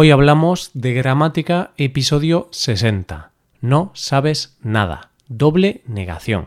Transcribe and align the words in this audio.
Hoy 0.00 0.12
hablamos 0.12 0.70
de 0.74 0.94
gramática 0.94 1.72
episodio 1.76 2.46
60. 2.52 3.32
No 3.60 3.90
sabes 3.94 4.56
nada. 4.62 5.10
Doble 5.26 5.82
negación. 5.88 6.46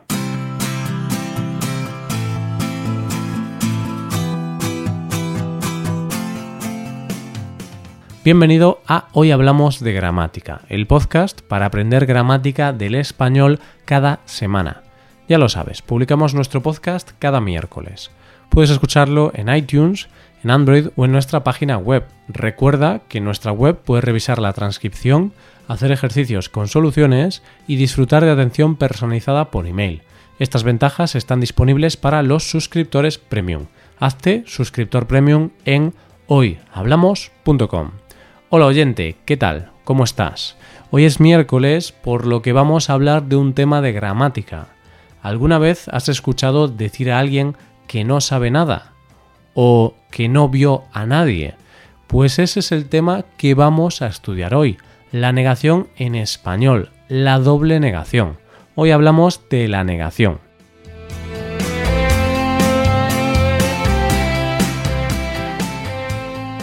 Bienvenido 8.23 8.81
a 8.87 9.09
Hoy 9.11 9.31
Hablamos 9.31 9.81
de 9.81 9.91
Gramática, 9.91 10.61
el 10.69 10.87
podcast 10.87 11.41
para 11.41 11.65
aprender 11.65 12.05
gramática 12.05 12.71
del 12.71 12.95
español 12.95 13.59
cada 13.83 14.21
semana. 14.23 14.83
Ya 15.27 15.37
lo 15.37 15.49
sabes, 15.49 15.81
publicamos 15.81 16.33
nuestro 16.33 16.61
podcast 16.61 17.11
cada 17.19 17.41
miércoles. 17.41 18.11
Puedes 18.49 18.69
escucharlo 18.69 19.33
en 19.35 19.53
iTunes, 19.53 20.07
en 20.43 20.51
Android 20.51 20.87
o 20.95 21.05
en 21.05 21.11
nuestra 21.11 21.43
página 21.43 21.77
web. 21.77 22.05
Recuerda 22.27 23.01
que 23.07 23.19
en 23.19 23.25
nuestra 23.25 23.51
web 23.51 23.79
puedes 23.83 24.03
revisar 24.03 24.39
la 24.39 24.53
transcripción, 24.53 25.33
hacer 25.67 25.91
ejercicios 25.91 26.49
con 26.49 26.67
soluciones 26.67 27.43
y 27.67 27.75
disfrutar 27.75 28.23
de 28.23 28.31
atención 28.31 28.75
personalizada 28.75 29.51
por 29.51 29.67
email. 29.67 30.01
Estas 30.39 30.63
ventajas 30.63 31.15
están 31.15 31.39
disponibles 31.39 31.97
para 31.97 32.23
los 32.23 32.49
suscriptores 32.49 33.17
premium. 33.17 33.67
Hazte 33.99 34.43
suscriptor 34.47 35.05
premium 35.05 35.51
en 35.65 35.93
hoyhablamos.com. 36.27 37.91
Hola 38.49 38.65
oyente, 38.65 39.17
¿qué 39.25 39.37
tal? 39.37 39.71
¿Cómo 39.83 40.03
estás? 40.03 40.57
Hoy 40.89 41.05
es 41.05 41.19
miércoles, 41.19 41.91
por 41.91 42.25
lo 42.25 42.41
que 42.41 42.53
vamos 42.53 42.89
a 42.89 42.93
hablar 42.93 43.23
de 43.23 43.35
un 43.35 43.53
tema 43.53 43.81
de 43.81 43.91
gramática. 43.91 44.67
¿Alguna 45.21 45.59
vez 45.59 45.87
has 45.89 46.09
escuchado 46.09 46.67
decir 46.67 47.11
a 47.11 47.19
alguien 47.19 47.55
que 47.87 48.03
no 48.03 48.19
sabe 48.19 48.49
nada? 48.51 48.90
O 49.53 49.95
que 50.11 50.29
no 50.29 50.49
vio 50.49 50.83
a 50.91 51.05
nadie? 51.05 51.55
Pues 52.07 52.39
ese 52.39 52.59
es 52.59 52.71
el 52.71 52.89
tema 52.89 53.25
que 53.37 53.53
vamos 53.53 54.01
a 54.01 54.07
estudiar 54.07 54.53
hoy, 54.53 54.77
la 55.11 55.31
negación 55.31 55.87
en 55.97 56.15
español, 56.15 56.89
la 57.07 57.39
doble 57.39 57.79
negación. 57.79 58.37
Hoy 58.75 58.91
hablamos 58.91 59.41
de 59.49 59.67
la 59.67 59.83
negación. 59.83 60.39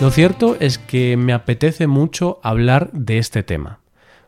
Lo 0.01 0.13
cierto 0.13 0.57
es 0.61 0.79
que 0.79 1.17
me 1.17 1.33
apetece 1.33 1.89
mucho 1.89 2.39
hablar 2.45 2.91
de 2.93 3.19
este 3.19 3.43
tema, 3.43 3.81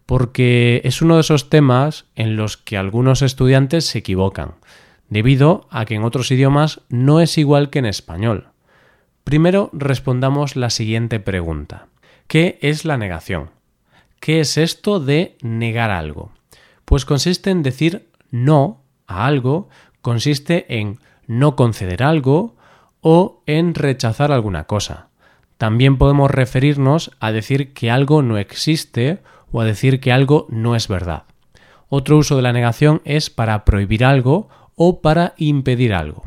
porque 0.04 0.80
es 0.82 1.00
uno 1.00 1.14
de 1.14 1.20
esos 1.20 1.48
temas 1.48 2.06
en 2.16 2.34
los 2.34 2.56
que 2.56 2.76
algunos 2.76 3.22
estudiantes 3.22 3.84
se 3.84 3.98
equivocan, 3.98 4.54
debido 5.08 5.68
a 5.70 5.84
que 5.84 5.94
en 5.94 6.02
otros 6.02 6.32
idiomas 6.32 6.80
no 6.88 7.20
es 7.20 7.38
igual 7.38 7.70
que 7.70 7.78
en 7.78 7.86
español. 7.86 8.49
Primero 9.30 9.70
respondamos 9.72 10.56
la 10.56 10.70
siguiente 10.70 11.20
pregunta. 11.20 11.86
¿Qué 12.26 12.58
es 12.62 12.84
la 12.84 12.96
negación? 12.96 13.50
¿Qué 14.18 14.40
es 14.40 14.58
esto 14.58 14.98
de 14.98 15.36
negar 15.40 15.92
algo? 15.92 16.32
Pues 16.84 17.04
consiste 17.04 17.50
en 17.50 17.62
decir 17.62 18.08
no 18.32 18.82
a 19.06 19.26
algo, 19.26 19.68
consiste 20.02 20.80
en 20.80 20.98
no 21.28 21.54
conceder 21.54 22.02
algo 22.02 22.56
o 23.02 23.44
en 23.46 23.74
rechazar 23.74 24.32
alguna 24.32 24.64
cosa. 24.64 25.10
También 25.58 25.96
podemos 25.96 26.28
referirnos 26.28 27.12
a 27.20 27.30
decir 27.30 27.72
que 27.72 27.88
algo 27.88 28.22
no 28.22 28.36
existe 28.36 29.20
o 29.52 29.60
a 29.60 29.64
decir 29.64 30.00
que 30.00 30.10
algo 30.10 30.48
no 30.50 30.74
es 30.74 30.88
verdad. 30.88 31.22
Otro 31.88 32.16
uso 32.16 32.34
de 32.34 32.42
la 32.42 32.52
negación 32.52 33.00
es 33.04 33.30
para 33.30 33.64
prohibir 33.64 34.04
algo 34.04 34.48
o 34.74 35.00
para 35.00 35.34
impedir 35.36 35.94
algo. 35.94 36.24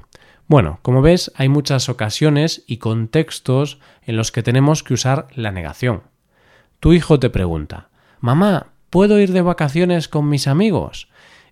Bueno, 0.47 0.80
como 0.81 1.02
ves, 1.02 1.31
hay 1.36 1.49
muchas 1.49 1.89
ocasiones 1.89 2.63
y 2.67 2.77
contextos 2.77 3.80
en 4.03 4.17
los 4.17 4.31
que 4.31 4.44
tenemos 4.44 4.83
que 4.83 4.94
usar 4.94 5.27
la 5.35 5.52
negación. 5.52 6.03
Tu 6.80 6.94
hijo 6.94 7.19
te 7.19 7.30
pregunta, 7.30 7.89
Mamá, 8.19 8.67
¿puedo 8.89 9.19
ir 9.19 9.31
de 9.31 9.41
vacaciones 9.41 10.08
con 10.08 10.30
mis 10.30 10.47
amigos? 10.47 11.08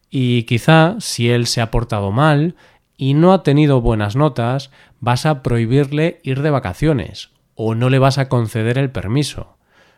Y 0.09 0.43
quizá, 0.43 0.95
si 0.99 1.29
él 1.29 1.47
se 1.47 1.61
ha 1.61 1.71
portado 1.71 2.11
mal 2.11 2.55
y 2.97 3.13
no 3.13 3.33
ha 3.33 3.43
tenido 3.43 3.81
buenas 3.81 4.15
notas, 4.15 4.71
vas 4.99 5.25
a 5.25 5.41
prohibirle 5.41 6.19
ir 6.23 6.41
de 6.41 6.49
vacaciones 6.49 7.29
o 7.55 7.75
no 7.75 7.89
le 7.89 7.99
vas 7.99 8.17
a 8.17 8.27
conceder 8.27 8.77
el 8.77 8.91
permiso. 8.91 9.57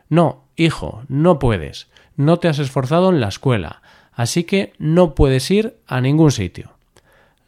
No, 0.09 0.46
hijo, 0.56 1.03
no 1.07 1.40
puedes. 1.40 1.90
No 2.16 2.38
te 2.38 2.47
has 2.47 2.59
esforzado 2.59 3.09
en 3.09 3.19
la 3.19 3.29
escuela, 3.29 3.81
así 4.12 4.44
que 4.44 4.73
no 4.78 5.16
puedes 5.16 5.50
ir 5.50 5.78
a 5.88 6.01
ningún 6.01 6.31
sitio. 6.31 6.72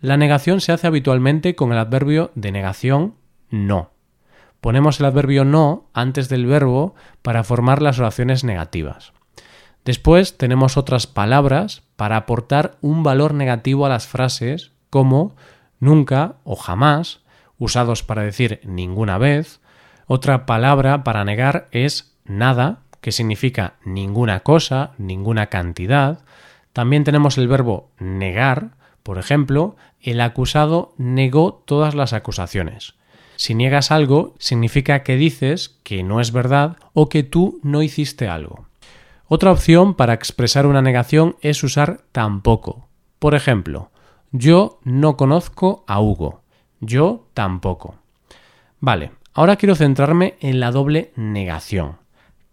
La 0.06 0.18
negación 0.18 0.62
se 0.62 0.72
hace 0.72 0.86
habitualmente 0.86 1.56
con 1.56 1.72
el 1.72 1.80
adverbio 1.80 2.30
de 2.36 2.52
negación 2.52 3.16
no. 3.50 3.90
Ponemos 4.62 5.00
el 5.00 5.08
adverbio 5.08 5.46
no 5.46 5.90
antes 5.96 6.30
del 6.30 6.46
verbo 6.46 6.94
para 7.24 7.44
formar 7.44 7.82
las 7.82 7.98
oraciones 7.98 8.44
negativas. 8.44 9.14
Después 9.84 10.38
tenemos 10.38 10.78
otras 10.78 11.08
palabras 11.08 11.82
para 11.96 12.18
aportar 12.18 12.78
un 12.82 13.02
valor 13.02 13.34
negativo 13.34 13.88
a 13.88 13.90
las 13.90 14.06
frases 14.06 14.74
como 14.92 15.36
nunca 15.80 16.36
o 16.44 16.56
jamás, 16.56 17.22
usados 17.58 18.04
para 18.04 18.22
decir 18.22 18.60
ninguna 18.64 19.18
vez. 19.18 19.60
Otra 20.06 20.46
palabra 20.46 21.04
para 21.04 21.26
negar 21.26 21.68
es 21.72 22.16
nada, 22.26 22.82
que 23.02 23.12
significa 23.12 23.74
ninguna 23.84 24.42
cosa, 24.42 24.92
ninguna 25.00 25.48
cantidad. 25.48 26.20
También 26.74 27.06
tenemos 27.06 27.40
el 27.40 27.48
verbo 27.48 27.90
negar, 27.98 28.76
por 29.02 29.18
ejemplo, 29.18 29.76
el 30.06 30.22
acusado 30.22 30.94
negó 30.98 31.64
todas 31.66 31.96
las 31.96 32.14
acusaciones. 32.14 32.94
Si 33.36 33.56
niegas 33.56 33.92
algo, 33.92 34.36
significa 34.40 35.04
que 35.04 35.18
dices 35.18 35.80
que 35.84 36.04
no 36.04 36.22
es 36.22 36.32
verdad 36.32 36.78
o 36.94 37.10
que 37.10 37.24
tú 37.24 37.60
no 37.64 37.82
hiciste 37.82 38.28
algo. 38.28 38.68
Otra 39.28 39.52
opción 39.52 39.96
para 39.96 40.14
expresar 40.14 40.68
una 40.68 40.82
negación 40.82 41.36
es 41.42 41.64
usar 41.64 42.02
tampoco. 42.12 42.88
Por 43.20 43.36
ejemplo, 43.36 43.90
yo 44.32 44.80
no 44.84 45.18
conozco 45.18 45.84
a 45.88 46.00
Hugo. 46.00 46.42
Yo 46.80 47.26
tampoco. 47.34 47.96
Vale, 48.80 49.12
ahora 49.34 49.56
quiero 49.56 49.76
centrarme 49.76 50.36
en 50.40 50.60
la 50.60 50.72
doble 50.72 51.12
negación. 51.16 51.98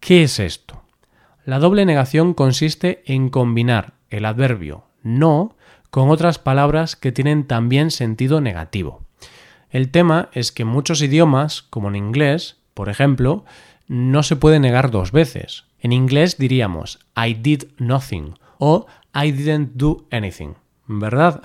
¿Qué 0.01 0.23
es 0.23 0.41
esto? 0.41 0.83
La 1.45 1.59
doble 1.59 1.85
negación 1.85 2.35
consiste 2.35 3.03
en 3.05 3.29
combinar 3.29 3.93
el 4.09 4.25
adverbio 4.25 4.85
no 5.03 5.57
con 5.93 6.09
otras 6.09 6.39
palabras 6.39 6.97
que 6.97 7.13
tienen 7.13 7.47
también 7.47 7.91
sentido 7.91 8.41
negativo. 8.41 9.03
El 9.69 9.91
tema 9.91 10.31
es 10.33 10.51
que 10.51 10.63
en 10.63 10.69
muchos 10.69 11.03
idiomas, 11.03 11.61
como 11.61 11.89
en 11.89 11.97
inglés, 11.97 12.57
por 12.73 12.89
ejemplo, 12.89 13.45
no 13.89 14.23
se 14.23 14.37
puede 14.37 14.59
negar 14.59 14.91
dos 14.91 15.13
veces. 15.13 15.65
En 15.81 15.93
inglés 15.93 16.39
diríamos 16.39 16.99
I 17.15 17.35
did 17.35 17.65
nothing 17.77 18.39
o 18.57 18.87
I 19.15 19.33
didn't 19.33 19.73
do 19.75 20.07
anything, 20.11 20.55
¿verdad? 20.87 21.43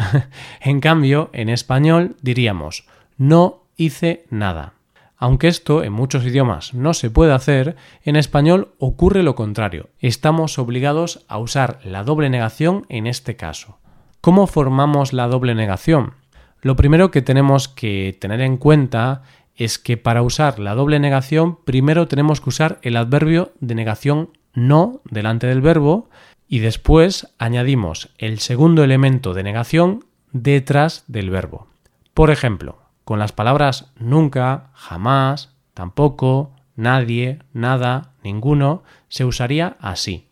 en 0.61 0.79
cambio, 0.79 1.29
en 1.33 1.49
español 1.49 2.15
diríamos 2.21 2.87
no 3.17 3.65
hice 3.75 4.27
nada. 4.29 4.75
Aunque 5.17 5.49
esto 5.49 5.83
en 5.83 5.91
muchos 5.91 6.23
idiomas 6.23 6.73
no 6.73 6.93
se 6.93 7.09
puede 7.09 7.33
hacer, 7.33 7.75
en 8.05 8.15
español 8.15 8.69
ocurre 8.79 9.23
lo 9.23 9.35
contrario. 9.35 9.89
Estamos 9.99 10.57
obligados 10.57 11.25
a 11.27 11.37
usar 11.37 11.81
la 11.83 12.05
doble 12.05 12.29
negación 12.29 12.85
en 12.87 13.07
este 13.07 13.35
caso. 13.35 13.79
¿Cómo 14.21 14.47
formamos 14.47 15.13
la 15.13 15.27
doble 15.27 15.55
negación? 15.55 16.13
Lo 16.61 16.75
primero 16.75 17.11
que 17.11 17.21
tenemos 17.21 17.67
que 17.67 18.17
tener 18.19 18.41
en 18.41 18.57
cuenta 18.57 19.21
es 19.55 19.79
que 19.79 19.95
para 19.95 20.21
usar 20.21 20.59
la 20.59 20.75
doble 20.75 20.99
negación 20.99 21.57
primero 21.63 22.07
tenemos 22.07 22.41
que 22.41 22.49
usar 22.49 22.79
el 22.81 22.97
adverbio 22.97 23.53
de 23.59 23.75
negación 23.75 24.29
no 24.53 25.01
delante 25.05 25.47
del 25.47 25.61
verbo 25.61 26.09
y 26.47 26.59
después 26.59 27.33
añadimos 27.37 28.09
el 28.17 28.39
segundo 28.39 28.83
elemento 28.83 29.33
de 29.33 29.43
negación 29.43 30.05
detrás 30.31 31.03
del 31.07 31.29
verbo. 31.29 31.67
Por 32.13 32.31
ejemplo, 32.31 32.79
con 33.03 33.19
las 33.19 33.31
palabras 33.31 33.93
nunca, 33.97 34.71
jamás, 34.73 35.55
tampoco, 35.73 36.51
nadie, 36.75 37.39
nada, 37.53 38.13
ninguno, 38.23 38.83
se 39.09 39.25
usaría 39.25 39.77
así. 39.79 40.27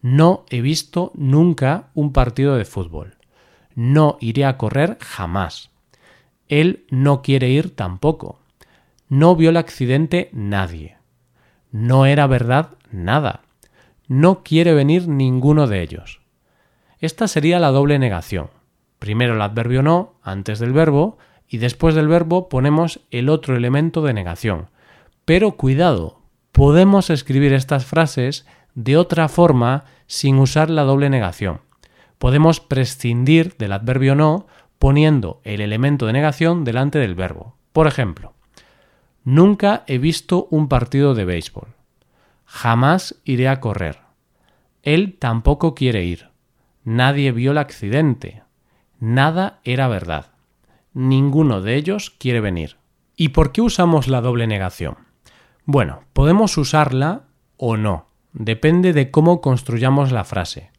No 0.00 0.44
he 0.50 0.60
visto 0.60 1.12
nunca 1.14 1.90
un 1.94 2.12
partido 2.12 2.56
de 2.56 2.64
fútbol 2.64 3.17
no 3.78 4.16
iré 4.20 4.44
a 4.44 4.56
correr 4.56 4.98
jamás. 5.00 5.70
Él 6.48 6.84
no 6.90 7.22
quiere 7.22 7.48
ir 7.48 7.76
tampoco. 7.76 8.40
No 9.08 9.36
vio 9.36 9.50
el 9.50 9.56
accidente 9.56 10.30
nadie. 10.32 10.96
No 11.70 12.04
era 12.04 12.26
verdad 12.26 12.70
nada. 12.90 13.42
No 14.08 14.42
quiere 14.42 14.74
venir 14.74 15.06
ninguno 15.06 15.68
de 15.68 15.80
ellos. 15.80 16.20
Esta 16.98 17.28
sería 17.28 17.60
la 17.60 17.70
doble 17.70 18.00
negación. 18.00 18.50
Primero 18.98 19.34
el 19.34 19.42
adverbio 19.42 19.84
no 19.84 20.14
antes 20.24 20.58
del 20.58 20.72
verbo 20.72 21.16
y 21.48 21.58
después 21.58 21.94
del 21.94 22.08
verbo 22.08 22.48
ponemos 22.48 22.98
el 23.12 23.28
otro 23.28 23.56
elemento 23.56 24.02
de 24.02 24.12
negación. 24.12 24.70
Pero 25.24 25.52
cuidado, 25.52 26.18
podemos 26.50 27.10
escribir 27.10 27.52
estas 27.52 27.86
frases 27.86 28.44
de 28.74 28.96
otra 28.96 29.28
forma 29.28 29.84
sin 30.08 30.40
usar 30.40 30.68
la 30.68 30.82
doble 30.82 31.10
negación 31.10 31.60
podemos 32.18 32.60
prescindir 32.60 33.56
del 33.56 33.72
adverbio 33.72 34.14
no 34.14 34.46
poniendo 34.78 35.40
el 35.44 35.60
elemento 35.60 36.06
de 36.06 36.12
negación 36.12 36.64
delante 36.64 36.98
del 36.98 37.14
verbo. 37.14 37.56
Por 37.72 37.86
ejemplo, 37.86 38.34
nunca 39.24 39.84
he 39.86 39.98
visto 39.98 40.46
un 40.50 40.68
partido 40.68 41.14
de 41.14 41.24
béisbol. 41.24 41.68
Jamás 42.44 43.20
iré 43.24 43.48
a 43.48 43.60
correr. 43.60 44.00
Él 44.82 45.16
tampoco 45.18 45.74
quiere 45.74 46.04
ir. 46.04 46.30
Nadie 46.84 47.32
vio 47.32 47.50
el 47.50 47.58
accidente. 47.58 48.42
Nada 49.00 49.60
era 49.64 49.88
verdad. 49.88 50.32
Ninguno 50.94 51.60
de 51.60 51.76
ellos 51.76 52.10
quiere 52.10 52.40
venir. 52.40 52.76
¿Y 53.16 53.28
por 53.28 53.52
qué 53.52 53.60
usamos 53.60 54.08
la 54.08 54.20
doble 54.20 54.46
negación? 54.46 54.96
Bueno, 55.64 56.00
podemos 56.12 56.56
usarla 56.56 57.24
o 57.56 57.76
no. 57.76 58.06
Depende 58.32 58.92
de 58.92 59.10
cómo 59.10 59.40
construyamos 59.40 60.12
la 60.12 60.24
frase. 60.24 60.70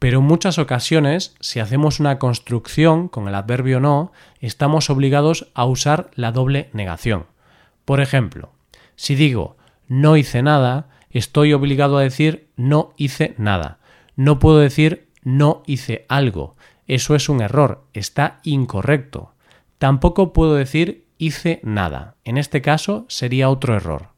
Pero 0.00 0.20
en 0.20 0.24
muchas 0.24 0.58
ocasiones, 0.58 1.36
si 1.40 1.60
hacemos 1.60 2.00
una 2.00 2.18
construcción 2.18 3.06
con 3.08 3.28
el 3.28 3.34
adverbio 3.34 3.80
no, 3.80 4.12
estamos 4.40 4.88
obligados 4.88 5.48
a 5.52 5.66
usar 5.66 6.10
la 6.14 6.32
doble 6.32 6.70
negación. 6.72 7.26
Por 7.84 8.00
ejemplo, 8.00 8.50
si 8.96 9.14
digo 9.14 9.58
no 9.88 10.16
hice 10.16 10.42
nada, 10.42 10.88
estoy 11.10 11.52
obligado 11.52 11.98
a 11.98 12.02
decir 12.02 12.48
no 12.56 12.94
hice 12.96 13.34
nada. 13.36 13.78
No 14.16 14.38
puedo 14.38 14.58
decir 14.58 15.08
no 15.22 15.62
hice 15.66 16.06
algo. 16.08 16.56
Eso 16.86 17.14
es 17.14 17.28
un 17.28 17.42
error, 17.42 17.84
está 17.92 18.40
incorrecto. 18.42 19.34
Tampoco 19.76 20.32
puedo 20.32 20.54
decir 20.54 21.04
hice 21.18 21.60
nada. 21.62 22.16
En 22.24 22.38
este 22.38 22.62
caso 22.62 23.04
sería 23.08 23.50
otro 23.50 23.76
error. 23.76 24.08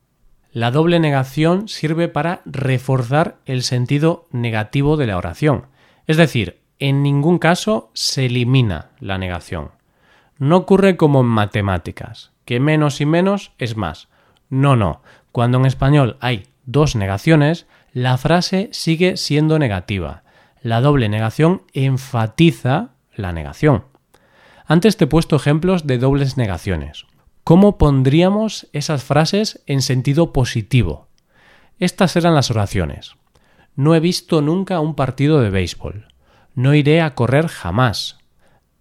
La 0.52 0.70
doble 0.70 1.00
negación 1.00 1.66
sirve 1.66 2.06
para 2.06 2.42
reforzar 2.44 3.38
el 3.46 3.64
sentido 3.64 4.26
negativo 4.30 4.96
de 4.96 5.06
la 5.06 5.16
oración. 5.16 5.71
Es 6.06 6.16
decir, 6.16 6.60
en 6.78 7.02
ningún 7.02 7.38
caso 7.38 7.90
se 7.94 8.26
elimina 8.26 8.90
la 8.98 9.18
negación. 9.18 9.70
No 10.38 10.56
ocurre 10.56 10.96
como 10.96 11.20
en 11.20 11.26
matemáticas, 11.26 12.32
que 12.44 12.58
menos 12.58 13.00
y 13.00 13.06
menos 13.06 13.52
es 13.58 13.76
más. 13.76 14.08
No, 14.48 14.74
no. 14.76 15.02
Cuando 15.30 15.58
en 15.58 15.66
español 15.66 16.16
hay 16.20 16.48
dos 16.64 16.96
negaciones, 16.96 17.66
la 17.92 18.18
frase 18.18 18.68
sigue 18.72 19.16
siendo 19.16 19.58
negativa. 19.58 20.24
La 20.60 20.80
doble 20.80 21.08
negación 21.08 21.62
enfatiza 21.72 22.90
la 23.14 23.32
negación. 23.32 23.84
Antes 24.66 24.96
te 24.96 25.04
he 25.04 25.08
puesto 25.08 25.36
ejemplos 25.36 25.86
de 25.86 25.98
dobles 25.98 26.36
negaciones. 26.36 27.06
¿Cómo 27.44 27.78
pondríamos 27.78 28.68
esas 28.72 29.04
frases 29.04 29.62
en 29.66 29.82
sentido 29.82 30.32
positivo? 30.32 31.08
Estas 31.78 32.16
eran 32.16 32.34
las 32.34 32.50
oraciones. 32.50 33.16
No 33.74 33.94
he 33.94 34.00
visto 34.00 34.42
nunca 34.42 34.80
un 34.80 34.94
partido 34.94 35.40
de 35.40 35.50
béisbol. 35.50 36.06
No 36.54 36.74
iré 36.74 37.00
a 37.00 37.14
correr 37.14 37.48
jamás. 37.48 38.18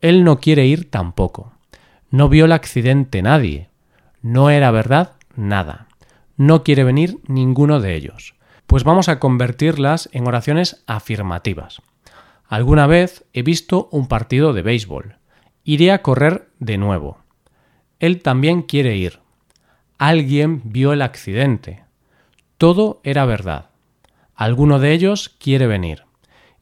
Él 0.01 0.23
no 0.23 0.39
quiere 0.39 0.65
ir 0.65 0.89
tampoco. 0.89 1.53
No 2.09 2.27
vio 2.27 2.45
el 2.45 2.51
accidente 2.51 3.21
nadie. 3.21 3.69
No 4.21 4.49
era 4.49 4.69
verdad 4.71 5.13
nada. 5.35 5.87
No 6.35 6.63
quiere 6.63 6.83
venir 6.83 7.19
ninguno 7.27 7.79
de 7.79 7.95
ellos. 7.95 8.35
Pues 8.67 8.83
vamos 8.83 9.09
a 9.09 9.19
convertirlas 9.19 10.09
en 10.11 10.27
oraciones 10.27 10.83
afirmativas. 10.87 11.81
Alguna 12.47 12.85
vez 12.85 13.25
he 13.31 13.43
visto 13.43 13.87
un 13.91 14.07
partido 14.07 14.51
de 14.51 14.61
béisbol. 14.61 15.15
Iré 15.63 15.91
a 15.91 16.01
correr 16.01 16.49
de 16.59 16.77
nuevo. 16.77 17.19
Él 17.99 18.21
también 18.21 18.61
quiere 18.61 18.97
ir. 18.97 19.19
Alguien 19.97 20.61
vio 20.65 20.91
el 20.91 21.01
accidente. 21.01 21.83
Todo 22.57 22.99
era 23.03 23.25
verdad. 23.25 23.70
Alguno 24.41 24.79
de 24.79 24.91
ellos 24.93 25.29
quiere 25.37 25.67
venir. 25.67 26.05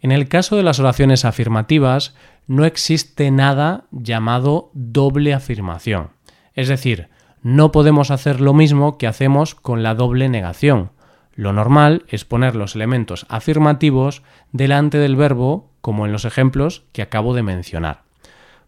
En 0.01 0.11
el 0.11 0.27
caso 0.27 0.57
de 0.57 0.63
las 0.63 0.81
oraciones 0.81 1.23
afirmativas, 1.23 2.13
no 2.45 2.65
existe 2.65 3.31
nada 3.31 3.85
llamado 3.91 4.69
doble 4.73 5.33
afirmación. 5.33 6.09
Es 6.55 6.67
decir, 6.67 7.07
no 7.41 7.71
podemos 7.71 8.11
hacer 8.11 8.41
lo 8.41 8.53
mismo 8.53 8.97
que 8.97 9.07
hacemos 9.07 9.55
con 9.55 9.81
la 9.81 9.95
doble 9.95 10.27
negación. 10.27 10.91
Lo 11.35 11.53
normal 11.53 12.03
es 12.09 12.25
poner 12.25 12.53
los 12.53 12.75
elementos 12.75 13.25
afirmativos 13.29 14.23
delante 14.51 14.97
del 14.97 15.15
verbo, 15.15 15.69
como 15.79 16.05
en 16.05 16.11
los 16.11 16.25
ejemplos 16.25 16.83
que 16.91 17.01
acabo 17.01 17.33
de 17.33 17.43
mencionar. 17.43 18.01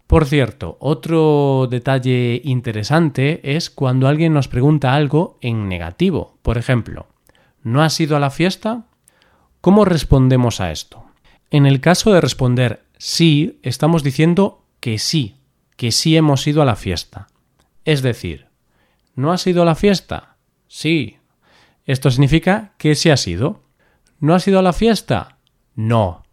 Por 0.08 0.26
cierto, 0.26 0.78
otro 0.80 1.68
detalle 1.70 2.40
interesante 2.46 3.42
es 3.44 3.70
cuando 3.70 4.08
alguien 4.08 4.34
nos 4.34 4.48
pregunta 4.48 4.96
algo 4.96 5.38
en 5.42 5.68
negativo. 5.68 6.38
Por 6.42 6.58
ejemplo, 6.58 7.08
¿no 7.62 7.84
has 7.84 8.00
ido 8.00 8.16
a 8.16 8.22
la 8.22 8.30
fiesta? 8.30 8.86
¿Cómo 9.62 9.86
respondemos 9.86 10.60
a 10.60 10.72
esto? 10.72 11.06
En 11.52 11.68
el 11.68 11.82
caso 11.82 12.12
de 12.12 12.20
responder 12.20 12.84
sí, 12.98 13.60
estamos 13.62 14.02
diciendo 14.02 14.66
que 14.80 14.98
sí, 14.98 15.36
que 15.76 15.92
sí 15.92 16.18
hemos 16.18 16.48
ido 16.48 16.64
a 16.64 16.66
la 16.66 16.76
fiesta. 16.76 17.28
Es 17.86 18.02
decir, 18.02 18.48
¿no 19.14 19.32
has 19.32 19.46
ido 19.46 19.62
a 19.62 19.66
la 19.66 19.76
fiesta? 19.76 20.38
Sí. 20.68 21.18
Esto 21.86 22.10
significa 22.10 22.74
que 22.80 22.96
sí 22.96 23.12
has 23.12 23.28
ido. 23.28 23.62
¿No 24.20 24.34
has 24.34 24.48
ido 24.48 24.58
a 24.58 24.64
la 24.64 24.74
fiesta? 24.74 25.38
No. 25.76 26.24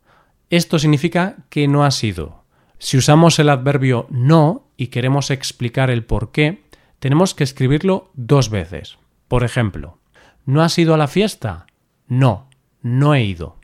Esto 0.48 0.78
significa 0.78 1.36
que 1.50 1.68
no 1.68 1.84
has 1.84 2.02
ido. 2.02 2.44
Si 2.78 2.96
usamos 2.96 3.38
el 3.38 3.50
adverbio 3.50 4.06
no 4.08 4.70
y 4.78 4.86
queremos 4.86 5.30
explicar 5.30 5.90
el 5.90 6.02
por 6.02 6.32
qué, 6.32 6.64
tenemos 6.98 7.34
que 7.34 7.44
escribirlo 7.44 8.10
dos 8.14 8.48
veces. 8.48 8.96
Por 9.26 9.44
ejemplo, 9.44 9.98
¿no 10.46 10.62
has 10.62 10.78
ido 10.78 10.94
a 10.94 10.98
la 10.98 11.08
fiesta? 11.08 11.66
No, 12.06 12.47
no 12.82 13.14
he 13.14 13.24
ido. 13.24 13.56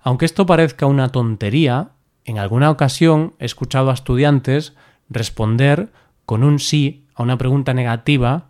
Aunque 0.00 0.24
esto 0.24 0.46
parezca 0.46 0.86
una 0.86 1.08
tontería, 1.08 1.90
en 2.24 2.38
alguna 2.38 2.70
ocasión 2.70 3.34
he 3.38 3.44
escuchado 3.44 3.90
a 3.90 3.94
estudiantes 3.94 4.74
responder 5.08 5.92
con 6.26 6.44
un 6.44 6.58
sí 6.58 7.06
a 7.14 7.22
una 7.22 7.38
pregunta 7.38 7.74
negativa 7.74 8.48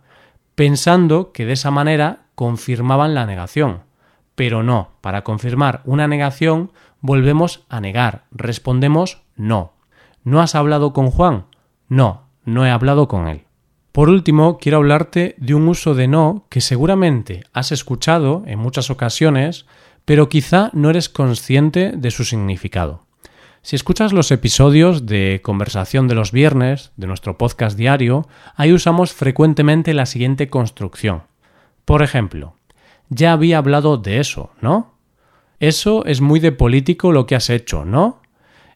pensando 0.55 1.31
que 1.31 1.45
de 1.45 1.53
esa 1.53 1.71
manera 1.71 2.25
confirmaban 2.35 3.13
la 3.13 3.25
negación. 3.25 3.81
Pero 4.35 4.63
no, 4.63 4.91
para 5.01 5.23
confirmar 5.23 5.81
una 5.85 6.07
negación 6.07 6.71
volvemos 7.01 7.65
a 7.69 7.81
negar, 7.81 8.25
respondemos 8.31 9.21
no. 9.35 9.73
¿No 10.23 10.41
has 10.41 10.55
hablado 10.55 10.93
con 10.93 11.11
Juan? 11.11 11.45
No, 11.87 12.27
no 12.45 12.65
he 12.65 12.71
hablado 12.71 13.07
con 13.07 13.27
él. 13.27 13.45
Por 13.91 14.09
último, 14.09 14.57
quiero 14.57 14.77
hablarte 14.77 15.35
de 15.37 15.53
un 15.53 15.67
uso 15.67 15.93
de 15.93 16.07
no 16.07 16.47
que 16.49 16.61
seguramente 16.61 17.43
has 17.53 17.71
escuchado 17.71 18.43
en 18.47 18.57
muchas 18.57 18.89
ocasiones, 18.89 19.67
pero 20.05 20.29
quizá 20.29 20.69
no 20.73 20.89
eres 20.89 21.09
consciente 21.09 21.93
de 21.95 22.11
su 22.11 22.25
significado. 22.25 23.05
Si 23.61 23.77
escuchas 23.77 24.11
los 24.11 24.29
episodios 24.31 25.05
de 25.05 25.39
Conversación 25.41 26.09
de 26.09 26.15
los 26.15 26.33
Viernes, 26.33 26.91
de 26.97 27.07
nuestro 27.07 27.37
podcast 27.37 27.77
diario, 27.77 28.27
ahí 28.55 28.73
usamos 28.73 29.13
frecuentemente 29.13 29.93
la 29.93 30.05
siguiente 30.05 30.49
construcción. 30.49 31.23
Por 31.85 32.03
ejemplo, 32.03 32.55
ya 33.07 33.31
había 33.31 33.57
hablado 33.57 33.97
de 33.97 34.19
eso, 34.19 34.51
¿no? 34.59 34.95
Eso 35.59 36.03
es 36.05 36.19
muy 36.19 36.41
de 36.41 36.51
político 36.51 37.13
lo 37.13 37.25
que 37.25 37.35
has 37.35 37.49
hecho, 37.49 37.85
¿no? 37.85 38.21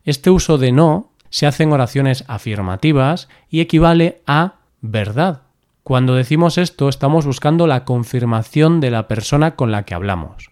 Este 0.05 0.29
uso 0.29 0.57
de 0.57 0.71
no 0.71 1.11
se 1.29 1.47
hacen 1.47 1.73
oraciones 1.73 2.23
afirmativas 2.29 3.27
y 3.49 3.59
equivale 3.59 4.21
a 4.25 4.53
verdad. 4.79 5.41
Cuando 5.83 6.15
decimos 6.15 6.57
esto 6.57 6.87
estamos 6.87 7.25
buscando 7.25 7.67
la 7.67 7.83
confirmación 7.83 8.79
de 8.79 8.91
la 8.91 9.09
persona 9.09 9.55
con 9.55 9.71
la 9.71 9.83
que 9.83 9.95
hablamos. 9.95 10.51